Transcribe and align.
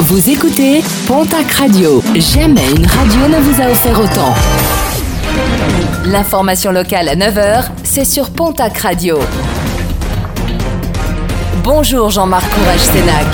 Vous 0.00 0.28
écoutez 0.28 0.82
Pontac 1.06 1.50
Radio. 1.52 2.02
Jamais 2.14 2.68
une 2.76 2.86
radio 2.86 3.28
ne 3.28 3.40
vous 3.40 3.62
a 3.62 3.70
offert 3.70 3.98
autant. 4.00 4.34
L'information 6.04 6.72
locale 6.72 7.08
à 7.08 7.16
9h, 7.16 7.64
c'est 7.84 8.04
sur 8.04 8.30
Pontac 8.30 8.76
Radio. 8.78 9.18
Bonjour 11.62 12.10
Jean-Marc 12.10 12.44
Courage-Sénac. 12.54 13.26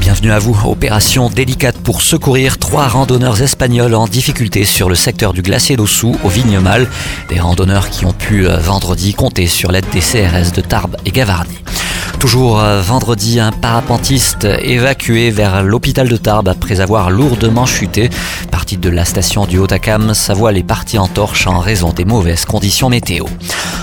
Bienvenue 0.00 0.32
à 0.32 0.38
vous. 0.38 0.58
Opération 0.66 1.30
délicate 1.30 1.78
pour 1.78 2.02
secourir 2.02 2.58
trois 2.58 2.88
randonneurs 2.88 3.40
espagnols 3.40 3.94
en 3.94 4.06
difficulté 4.06 4.64
sur 4.64 4.88
le 4.88 4.94
secteur 4.96 5.32
du 5.32 5.42
glacier 5.42 5.76
d'Ossou 5.76 6.16
au 6.24 6.28
Vignemal. 6.28 6.88
Des 7.28 7.40
randonneurs 7.40 7.90
qui 7.90 8.04
ont 8.06 8.12
pu 8.12 8.46
euh, 8.46 8.56
vendredi 8.58 9.14
compter 9.14 9.46
sur 9.46 9.70
l'aide 9.70 9.88
des 9.92 10.00
CRS 10.00 10.52
de 10.54 10.60
Tarbes 10.62 10.96
et 11.06 11.10
Gavarnie. 11.10 11.58
Toujours 12.20 12.58
euh, 12.58 12.82
vendredi, 12.82 13.38
un 13.38 13.52
parapentiste 13.52 14.44
évacué 14.44 15.30
vers 15.30 15.62
l'hôpital 15.62 16.08
de 16.08 16.16
Tarbes 16.16 16.48
après 16.48 16.80
avoir 16.80 17.10
lourdement 17.10 17.64
chuté. 17.64 18.10
Parti 18.50 18.76
de 18.76 18.90
la 18.90 19.04
station 19.04 19.46
du 19.46 19.58
Haut-Acam, 19.58 20.14
sa 20.14 20.34
voile 20.34 20.58
est 20.58 20.64
partie 20.64 20.98
en 20.98 21.06
torche 21.06 21.46
en 21.46 21.60
raison 21.60 21.92
des 21.92 22.04
mauvaises 22.04 22.44
conditions 22.44 22.90
météo. 22.90 23.24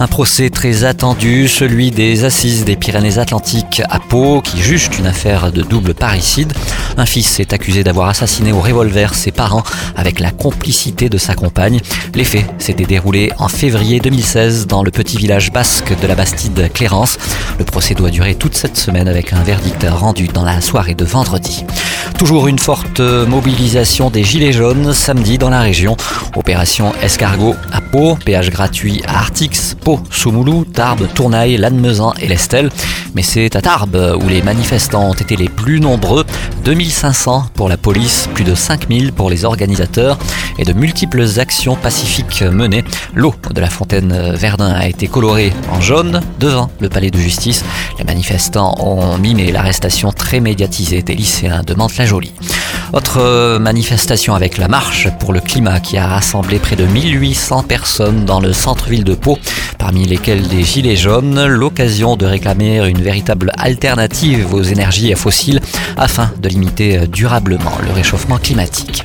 Un 0.00 0.06
procès 0.06 0.48
très 0.48 0.84
attendu, 0.84 1.48
celui 1.48 1.90
des 1.90 2.24
assises 2.24 2.64
des 2.64 2.76
Pyrénées-Atlantiques 2.76 3.82
à 3.90 3.98
Pau, 3.98 4.40
qui 4.42 4.58
juge 4.62 4.90
une 4.96 5.06
affaire 5.06 5.50
de 5.50 5.62
double 5.62 5.92
parricide. 5.92 6.52
Un 6.96 7.04
fils 7.04 7.40
est 7.40 7.52
accusé 7.52 7.82
d'avoir 7.82 8.08
assassiné 8.08 8.52
au 8.52 8.60
revolver 8.60 9.14
ses 9.14 9.32
parents 9.32 9.64
avec 9.96 10.20
la 10.20 10.30
complicité 10.30 11.08
de 11.08 11.18
sa 11.18 11.34
compagne. 11.34 11.80
Les 12.14 12.22
faits 12.22 12.46
s'étaient 12.58 12.86
déroulés 12.86 13.32
en 13.38 13.48
février 13.48 13.98
2016 13.98 14.68
dans 14.68 14.84
le 14.84 14.92
petit 14.92 15.16
village 15.16 15.50
basque 15.50 15.92
de 16.00 16.06
la 16.06 16.14
Bastide 16.14 16.70
Clérance. 16.72 17.18
Le 17.58 17.64
procès 17.64 17.94
doit 17.94 18.10
durer 18.10 18.36
toute 18.36 18.54
cette 18.54 18.76
semaine 18.76 19.08
avec 19.08 19.32
un 19.32 19.42
verdict 19.42 19.84
rendu 19.90 20.28
dans 20.28 20.44
la 20.44 20.60
soirée 20.60 20.94
de 20.94 21.04
vendredi. 21.04 21.64
Toujours 22.18 22.48
une 22.48 22.58
forte 22.58 22.98
mobilisation 22.98 24.10
des 24.10 24.24
Gilets 24.24 24.52
jaunes 24.52 24.92
samedi 24.92 25.38
dans 25.38 25.50
la 25.50 25.60
région. 25.60 25.96
Opération 26.34 26.92
Escargot 27.00 27.54
à 27.72 27.80
Pau, 27.80 28.18
péage 28.24 28.50
gratuit 28.50 29.02
à 29.06 29.18
Artix, 29.18 29.76
Pau, 29.80 30.00
Soumoulou, 30.10 30.64
Tarbes, 30.64 31.06
Tournaille, 31.14 31.56
Lannemezan 31.56 32.14
et 32.20 32.26
l'Estelle. 32.26 32.70
Mais 33.14 33.22
c'est 33.22 33.54
à 33.54 33.62
Tarbes 33.62 34.18
où 34.20 34.28
les 34.28 34.42
manifestants 34.42 35.10
ont 35.10 35.14
été 35.14 35.36
les 35.36 35.48
plus 35.48 35.80
nombreux. 35.80 36.24
2500 36.64 37.50
pour 37.54 37.68
la 37.68 37.76
police, 37.76 38.28
plus 38.34 38.44
de 38.44 38.56
5000 38.56 39.12
pour 39.12 39.30
les 39.30 39.44
organisateurs 39.44 40.18
et 40.58 40.64
de 40.64 40.72
multiples 40.72 41.24
actions 41.38 41.76
pacifiques 41.76 42.42
menées. 42.42 42.84
L'eau 43.14 43.34
de 43.52 43.60
la 43.60 43.70
fontaine 43.70 44.32
Verdun 44.34 44.72
a 44.72 44.88
été 44.88 45.06
colorée 45.08 45.52
en 45.70 45.80
jaune 45.80 46.20
devant 46.40 46.70
le 46.80 46.88
palais 46.88 47.10
de 47.10 47.18
justice. 47.18 47.64
Les 47.98 48.04
manifestants 48.04 48.74
ont 48.78 49.18
mimé 49.18 49.52
l'arrestation 49.52 50.12
très 50.12 50.40
médiatisée 50.40 51.02
des 51.02 51.14
lycéens 51.14 51.62
de 51.62 51.74
Mantes-la-Jolie. 51.74 52.32
Autre 52.92 53.58
manifestation 53.58 54.34
avec 54.34 54.56
la 54.56 54.66
marche 54.66 55.08
pour 55.18 55.32
le 55.32 55.40
climat 55.40 55.78
qui 55.80 55.98
a 55.98 56.06
rassemblé 56.06 56.58
près 56.58 56.74
de 56.74 56.86
1800 56.86 57.64
personnes 57.64 58.24
dans 58.24 58.40
le 58.40 58.54
centre-ville 58.54 59.04
de 59.04 59.14
Pau, 59.14 59.38
parmi 59.78 60.06
lesquelles 60.06 60.48
des 60.48 60.64
gilets 60.64 60.96
jaunes, 60.96 61.46
l'occasion 61.46 62.16
de 62.16 62.24
réclamer 62.24 62.88
une 62.88 63.02
véritable 63.02 63.52
alternative 63.58 64.54
aux 64.54 64.62
énergies 64.62 65.14
fossiles 65.14 65.60
afin 65.98 66.30
de 66.40 66.48
limiter 66.48 67.06
durablement 67.06 67.72
le 67.86 67.92
réchauffement 67.92 68.38
climatique. 68.38 69.04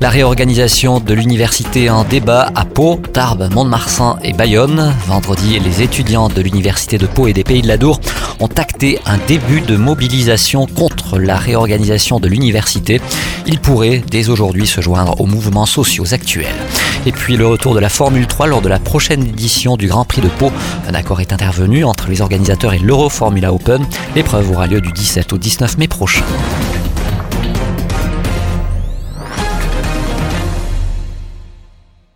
La 0.00 0.08
réorganisation 0.08 0.98
de 0.98 1.12
l'université 1.12 1.90
en 1.90 2.04
débat 2.04 2.50
à 2.54 2.64
Pau, 2.64 2.98
Tarbes, 3.12 3.50
Mont-de-Marsan 3.52 4.18
et 4.24 4.32
Bayonne. 4.32 4.94
Vendredi, 5.06 5.60
les 5.60 5.82
étudiants 5.82 6.28
de 6.28 6.40
l'université 6.40 6.96
de 6.96 7.06
Pau 7.06 7.26
et 7.26 7.34
des 7.34 7.44
Pays 7.44 7.60
de 7.60 7.68
la 7.68 7.76
Dour 7.76 8.00
ont 8.40 8.48
acté 8.56 8.98
un 9.04 9.18
début 9.28 9.60
de 9.60 9.76
mobilisation 9.76 10.64
contre 10.64 11.18
la 11.18 11.36
réorganisation 11.36 12.18
de 12.18 12.28
l'université. 12.28 12.98
Ils 13.46 13.60
pourraient 13.60 14.02
dès 14.10 14.30
aujourd'hui 14.30 14.66
se 14.66 14.80
joindre 14.80 15.20
aux 15.20 15.26
mouvements 15.26 15.66
sociaux 15.66 16.14
actuels. 16.14 16.46
Et 17.04 17.12
puis 17.12 17.36
le 17.36 17.46
retour 17.46 17.74
de 17.74 17.80
la 17.80 17.90
Formule 17.90 18.26
3 18.26 18.46
lors 18.46 18.62
de 18.62 18.70
la 18.70 18.78
prochaine 18.78 19.26
édition 19.26 19.76
du 19.76 19.86
Grand 19.86 20.06
Prix 20.06 20.22
de 20.22 20.28
Pau. 20.28 20.50
Un 20.88 20.94
accord 20.94 21.20
est 21.20 21.34
intervenu 21.34 21.84
entre 21.84 22.08
les 22.08 22.22
organisateurs 22.22 22.72
et 22.72 22.78
l'Euro 22.78 23.10
Formula 23.10 23.52
Open. 23.52 23.84
L'épreuve 24.16 24.50
aura 24.50 24.66
lieu 24.66 24.80
du 24.80 24.92
17 24.92 25.34
au 25.34 25.36
19 25.36 25.76
mai 25.76 25.88
prochain. 25.88 26.24